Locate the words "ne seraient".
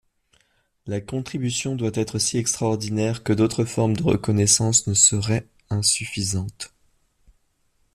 4.87-5.47